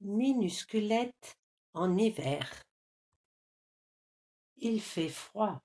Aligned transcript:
Minusculette 0.00 1.36
en 1.74 1.98
hiver. 1.98 2.62
Il 4.56 4.80
fait 4.80 5.08
froid. 5.08 5.60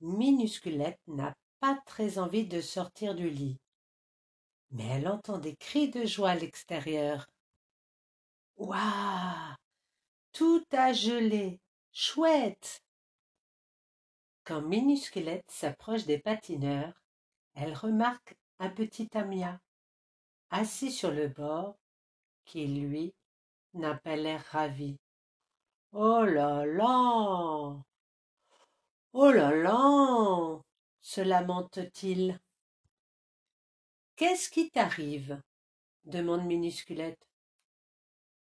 Minusculette 0.00 1.00
n'a 1.06 1.34
pas 1.60 1.78
très 1.84 2.18
envie 2.18 2.46
de 2.46 2.62
sortir 2.62 3.14
du 3.14 3.28
lit. 3.28 3.58
Mais 4.70 4.86
elle 4.86 5.08
entend 5.08 5.38
des 5.38 5.56
cris 5.56 5.90
de 5.90 6.06
joie 6.06 6.30
à 6.30 6.34
l'extérieur. 6.36 7.26
Ouah 8.56 9.56
Tout 10.32 10.64
a 10.72 10.94
gelé 10.94 11.60
Chouette 11.92 12.82
Quand 14.44 14.62
Minusculette 14.62 15.50
s'approche 15.50 16.06
des 16.06 16.18
patineurs, 16.18 17.02
elle 17.52 17.74
remarque 17.74 18.36
un 18.58 18.70
petit 18.70 19.08
Amia, 19.14 19.60
assis 20.50 20.90
sur 20.90 21.10
le 21.10 21.28
bord, 21.28 21.76
qui, 22.44 22.66
lui, 22.66 23.14
n'a 23.74 23.94
pas 23.94 24.16
ravi. 24.50 24.98
Oh 25.92 26.24
là 26.24 26.64
là 26.66 27.84
Oh 29.12 29.30
là 29.30 29.54
là 29.54 30.60
se 31.00 31.20
lamente-t-il. 31.20 32.40
Qu'est-ce 34.16 34.48
qui 34.48 34.70
t'arrive? 34.70 35.40
demande 36.04 36.44
Minusculette. 36.44 37.28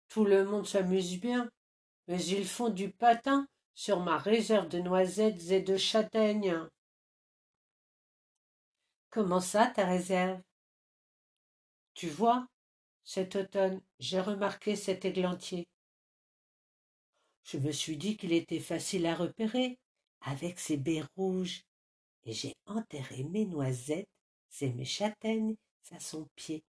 Tout 0.07 0.25
le 0.25 0.45
monde 0.45 0.67
s'amuse 0.67 1.19
bien, 1.19 1.49
mais 2.07 2.23
ils 2.23 2.47
font 2.47 2.69
du 2.69 2.91
patin 2.91 3.47
sur 3.73 3.99
ma 3.99 4.17
réserve 4.17 4.67
de 4.69 4.79
noisettes 4.79 5.51
et 5.51 5.61
de 5.61 5.77
châtaignes. 5.77 6.57
Comment 9.09 9.39
ça, 9.41 9.67
ta 9.67 9.85
réserve? 9.85 10.41
Tu 11.93 12.07
vois, 12.09 12.47
cet 13.03 13.35
automne, 13.35 13.81
j'ai 13.99 14.21
remarqué 14.21 14.75
cet 14.75 15.05
églantier. 15.05 15.67
Je 17.43 17.57
me 17.57 17.71
suis 17.71 17.97
dit 17.97 18.15
qu'il 18.15 18.31
était 18.31 18.59
facile 18.59 19.05
à 19.05 19.15
repérer, 19.15 19.79
avec 20.21 20.59
ses 20.59 20.77
baies 20.77 21.03
rouges, 21.17 21.63
et 22.23 22.31
j'ai 22.31 22.55
enterré 22.65 23.23
mes 23.25 23.45
noisettes 23.45 24.07
et 24.61 24.71
mes 24.71 24.85
châtaignes 24.85 25.55
à 25.91 25.99
son 25.99 26.27
pied. 26.35 26.63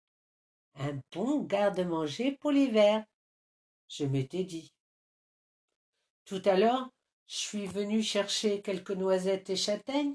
Un 0.76 0.98
bon 1.12 1.42
garde-manger 1.42 2.38
pour 2.40 2.50
l'hiver, 2.50 3.04
je 3.88 4.06
m'étais 4.06 4.44
dit. 4.44 4.72
Tout 6.24 6.40
à 6.46 6.56
l'heure, 6.56 6.88
je 7.26 7.36
suis 7.36 7.66
venu 7.66 8.02
chercher 8.02 8.62
quelques 8.62 8.92
noisettes 8.92 9.50
et 9.50 9.56
châtaignes, 9.56 10.14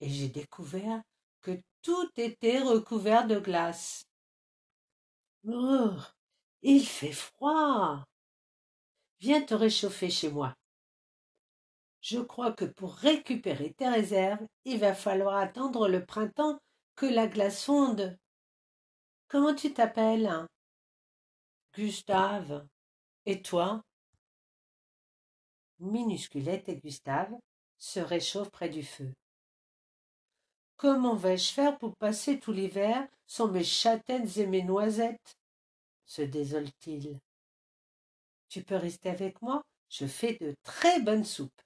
et 0.00 0.08
j'ai 0.10 0.28
découvert 0.28 1.02
que 1.40 1.58
tout 1.80 2.10
était 2.16 2.60
recouvert 2.60 3.26
de 3.26 3.38
glace. 3.38 4.09
Oh, 5.48 5.96
il 6.62 6.84
fait 6.86 7.12
froid. 7.12 8.04
Viens 9.20 9.42
te 9.42 9.54
réchauffer 9.54 10.10
chez 10.10 10.30
moi. 10.30 10.54
Je 12.00 12.18
crois 12.18 12.52
que 12.52 12.64
pour 12.64 12.94
récupérer 12.94 13.72
tes 13.74 13.88
réserves, 13.88 14.46
il 14.64 14.78
va 14.78 14.94
falloir 14.94 15.36
attendre 15.36 15.88
le 15.88 16.04
printemps 16.04 16.58
que 16.94 17.06
la 17.06 17.26
glace 17.26 17.64
fonde. 17.64 18.18
Comment 19.28 19.54
tu 19.54 19.72
t'appelles? 19.72 20.46
Gustave. 21.74 22.66
Et 23.26 23.42
toi? 23.42 23.82
Minusculette 25.78 26.68
et 26.68 26.76
Gustave 26.76 27.32
se 27.78 28.00
réchauffent 28.00 28.50
près 28.50 28.68
du 28.68 28.82
feu. 28.82 29.12
Comment 30.76 31.14
vais-je 31.14 31.52
faire 31.52 31.78
pour 31.78 31.96
passer 31.96 32.40
tout 32.40 32.52
l'hiver 32.52 33.06
sans 33.30 33.46
mes 33.46 33.62
châtaignes 33.62 34.28
et 34.38 34.46
mes 34.48 34.64
noisettes 34.64 35.38
se 36.04 36.22
désole-t-il. 36.22 37.20
Tu 38.48 38.64
peux 38.64 38.74
rester 38.74 39.08
avec 39.08 39.40
moi, 39.40 39.62
je 39.88 40.04
fais 40.04 40.36
de 40.40 40.56
très 40.64 41.00
bonnes 41.00 41.24
soupes. 41.24 41.62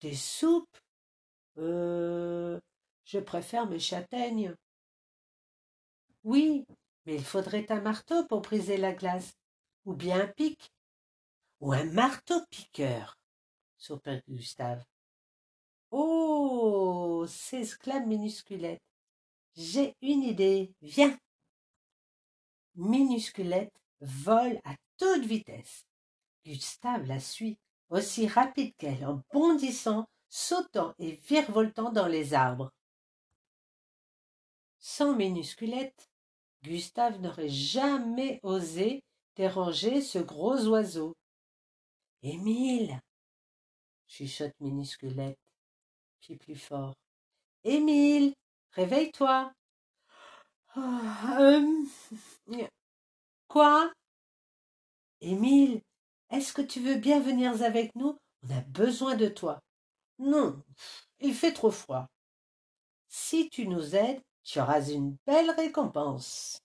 Des 0.00 0.16
soupes? 0.16 0.78
Euh. 1.58 2.58
Je 3.04 3.20
préfère 3.20 3.68
mes 3.68 3.78
châtaignes. 3.78 4.52
Oui, 6.24 6.66
mais 7.04 7.14
il 7.14 7.24
faudrait 7.24 7.70
un 7.70 7.80
marteau 7.80 8.26
pour 8.26 8.40
briser 8.40 8.78
la 8.78 8.92
glace, 8.92 9.32
ou 9.84 9.94
bien 9.94 10.22
un 10.22 10.26
pic, 10.26 10.72
ou 11.60 11.72
un 11.72 11.84
marteau 11.84 12.44
piqueur, 12.50 13.16
soupira 13.76 14.16
Gustave. 14.28 14.84
Oh 15.92 17.24
s'exclame 17.28 18.08
Minusculette. 18.08 18.85
J'ai 19.56 19.96
une 20.02 20.22
idée. 20.22 20.72
Viens. 20.82 21.18
Minusculette 22.74 23.72
vole 24.00 24.60
à 24.64 24.74
toute 24.98 25.24
vitesse. 25.24 25.84
Gustave 26.44 27.06
la 27.06 27.18
suit, 27.18 27.58
aussi 27.88 28.26
rapide 28.26 28.74
qu'elle, 28.76 29.04
en 29.06 29.22
bondissant, 29.32 30.06
sautant 30.28 30.94
et 30.98 31.12
virevoltant 31.12 31.90
dans 31.90 32.06
les 32.06 32.34
arbres. 32.34 32.70
Sans 34.78 35.16
Minusculette, 35.16 36.10
Gustave 36.62 37.20
n'aurait 37.20 37.48
jamais 37.48 38.38
osé 38.42 39.02
déranger 39.36 40.02
ce 40.02 40.18
gros 40.18 40.66
oiseau. 40.66 41.16
Émile 42.22 43.00
chuchote 44.06 44.54
Minusculette 44.60 45.38
plus 46.34 46.56
fort. 46.56 46.94
Émile, 47.62 48.34
réveille-toi. 48.76 49.52
Ah, 50.74 51.38
euh, 51.40 52.66
quoi 53.48 53.90
Émile, 55.22 55.80
est-ce 56.30 56.52
que 56.52 56.62
tu 56.62 56.80
veux 56.80 56.96
bien 56.96 57.20
venir 57.20 57.62
avec 57.62 57.94
nous 57.94 58.18
On 58.42 58.56
a 58.56 58.60
besoin 58.60 59.16
de 59.16 59.28
toi. 59.28 59.60
Non, 60.18 60.62
il 61.20 61.34
fait 61.34 61.52
trop 61.52 61.70
froid. 61.70 62.06
Si 63.08 63.48
tu 63.48 63.66
nous 63.66 63.96
aides, 63.96 64.20
tu 64.44 64.60
auras 64.60 64.82
une 64.82 65.16
belle 65.26 65.50
récompense. 65.50 66.58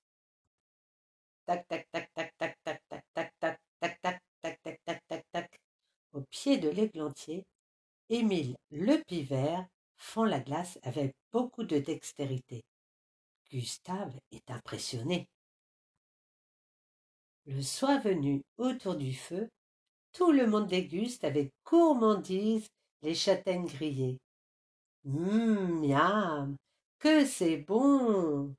Tac, 1.45 1.65
tac, 1.67 1.87
tac, 1.91 2.11
tac, 2.13 2.33
tac, 2.37 2.57
tac, 2.63 2.81
tac, 2.89 3.09
tac, 3.15 3.31
tac, 3.39 3.59
tac, 3.79 4.01
tac, 4.01 4.21
tac, 4.41 4.61
tac, 4.61 4.79
tac, 4.85 5.01
tac, 5.07 5.25
tac. 5.31 5.59
Au 6.11 6.21
pied 6.29 6.57
de 6.57 6.69
l'églantier, 6.69 7.45
Émile 8.09 8.57
le 8.71 9.01
pivert 9.07 9.65
fond 10.01 10.23
la 10.23 10.39
glace 10.39 10.79
avec 10.83 11.15
beaucoup 11.31 11.63
de 11.63 11.77
dextérité. 11.77 12.63
Gustave 13.51 14.19
est 14.31 14.49
impressionné. 14.49 15.27
Le 17.45 17.61
soir 17.61 18.01
venu 18.01 18.41
autour 18.57 18.95
du 18.95 19.13
feu, 19.13 19.49
tout 20.13 20.31
le 20.31 20.47
monde 20.47 20.67
déguste 20.67 21.23
avec 21.23 21.51
gourmandise 21.65 22.67
les 23.01 23.15
châtaignes 23.15 23.67
grillées. 23.67 24.17
Hum, 25.05 25.85
miam, 25.85 26.55
que 26.99 27.25
c'est 27.25 27.57
bon. 27.57 28.55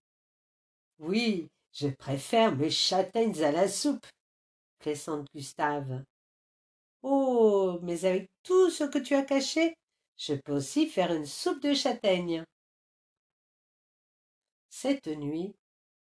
Oui, 0.99 1.49
je 1.73 1.89
préfère 1.89 2.57
mes 2.57 2.71
châtaignes 2.71 3.43
à 3.43 3.53
la 3.53 3.69
soupe, 3.69 4.07
plaisante 4.79 5.27
Gustave. 5.35 6.05
Oh, 7.03 7.79
mais 7.83 8.05
avec 8.05 8.31
tout 8.43 8.71
ce 8.71 8.85
que 8.85 8.99
tu 8.99 9.15
as 9.15 9.23
caché, 9.23 9.75
je 10.17 10.35
peux 10.35 10.53
aussi 10.53 10.87
faire 10.87 11.13
une 11.13 11.27
soupe 11.27 11.63
de 11.63 11.75
châtaigne. 11.75 12.45
Cette 14.69 15.09
nuit, 15.09 15.55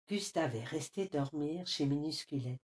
Gustave 0.07 0.55
est 0.55 0.63
resté 0.63 1.07
dormir 1.07 1.65
chez 1.65 1.85
Minusculette. 1.85 2.61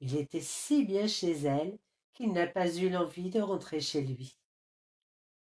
Il 0.00 0.16
était 0.16 0.40
si 0.40 0.84
bien 0.84 1.06
chez 1.06 1.32
elle 1.32 1.78
qu'il 2.14 2.32
n'a 2.32 2.46
pas 2.46 2.74
eu 2.76 2.88
l'envie 2.88 3.30
de 3.30 3.40
rentrer 3.40 3.80
chez 3.80 4.02
lui. 4.02 4.36